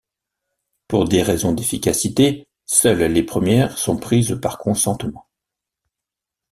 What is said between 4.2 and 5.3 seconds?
par consentement.